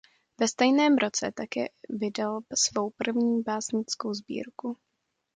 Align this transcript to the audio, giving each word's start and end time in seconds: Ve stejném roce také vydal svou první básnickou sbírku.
Ve 0.39 0.47
stejném 0.47 0.97
roce 0.97 1.31
také 1.35 1.65
vydal 1.89 2.39
svou 2.55 2.89
první 2.89 3.41
básnickou 3.41 4.13
sbírku. 4.13 4.77